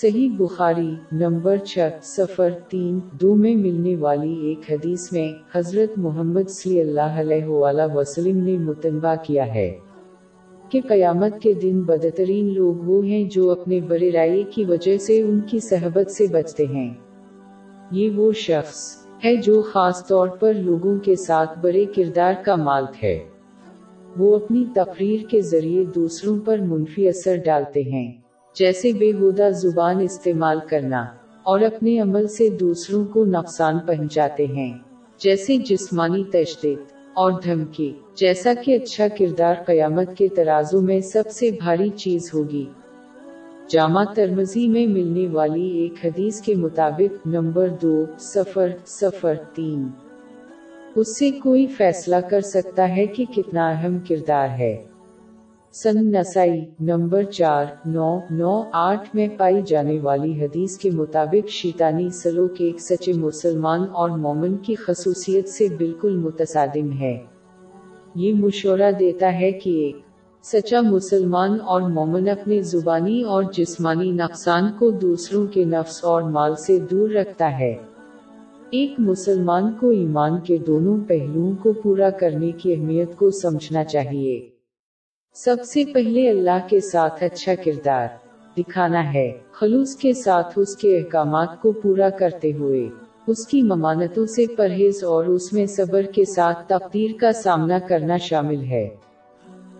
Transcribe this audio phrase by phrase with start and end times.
[0.00, 6.48] صحیح بخاری نمبر چھ سفر تین، دو میں ملنے والی ایک حدیث میں حضرت محمد
[6.48, 9.78] صلی اللہ علیہ وآلہ وسلم نے متنبع کیا ہے
[10.68, 15.22] کہ قیامت کے دن بدترین لوگ وہ ہیں جو اپنے بڑے رائے کی وجہ سے
[15.22, 16.94] ان کی صحبت سے بچتے ہیں۔
[17.90, 23.04] یہ وہ شخص ہے جو خاص طور پر لوگوں کے ساتھ بڑے کردار کا مالک
[23.04, 23.18] ہے۔
[24.16, 28.25] وہ اپنی تقریر کے ذریعے دوسروں پر منفی اثر ڈالتے ہیں۔
[28.58, 31.06] جیسے بے ہودہ زبان استعمال کرنا
[31.42, 34.78] اور اپنے عمل سے دوسروں کو نقصان پہنچاتے ہیں،
[35.18, 41.50] جیسے جسمانی تشدد اور دھمکی۔ جیسا کہ اچھا کردار قیامت کے ترازوں میں سب سے
[41.50, 42.64] بھاری چیز ہوگی۔
[43.68, 49.88] جامع ترمزی میں ملنے والی ایک حدیث کے مطابق نمبر دو سفر سفر تین۔
[50.94, 54.76] اس سے کوئی فیصلہ کر سکتا ہے کہ کتنا اہم کردار ہے۔
[55.82, 62.10] سن نسائی، نمبر چار، نو نو، آٹھ میں پائی جانے والی حدیث کے مطابق شیطانی
[62.10, 67.18] سلوک ایک سچے مسلمان اور مومن کی خصوصیت سے بالکل متصادم ہے۔
[68.14, 69.96] یہ مشورہ دیتا ہے کہ ایک
[70.42, 76.56] سچا مسلمان اور مومن اپنے زبانی اور جسمانی نقصان کو دوسروں کے نفس اور مال
[76.56, 77.74] سے دور رکھتا ہے۔
[78.70, 84.55] ایک مسلمان کو ایمان کے دونوں پہلوؤں کو پورا کرنے کی اہمیت کو سمجھنا چاہیے۔
[85.38, 88.06] سب سے پہلے اللہ کے ساتھ اچھا کردار
[88.58, 92.88] دکھانا ہے۔ خلوص کے ساتھ اس کے احکامات کو پورا کرتے ہوئے،
[93.26, 98.16] اس کی ممانتوں سے پرہیز اور اس میں صبر کے ساتھ تقدیر کا سامنا کرنا
[98.16, 98.88] شامل ہے۔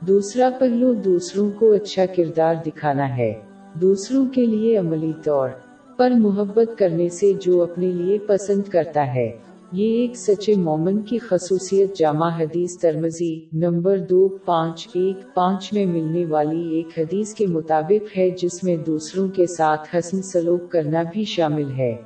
[0.00, 3.34] دوسرا پہلو، دوسروں کو اچھا کردار دکھانا ہے۔
[3.74, 5.48] دوسروں کے لیے عملی طور
[5.96, 9.30] پر محبت کرنے سے جو اپنے لیے پسند کرتا ہے۔
[9.72, 15.86] یہ ایک سچے مومن کی خصوصیت جامع حدیث ترمزی نمبر دو، پانچ، ایک، پانچ میں
[15.86, 21.02] ملنے والی ایک حدیث کے مطابق ہے جس میں دوسروں کے ساتھ حسن سلوک کرنا
[21.12, 21.96] بھی شامل ہے۔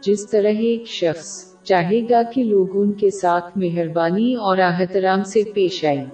[0.00, 5.42] جس طرح ایک شخص چاہے گا کہ لوگ ان کے ساتھ مہربانی اور احترام سے
[5.54, 6.04] پیش آئیں۔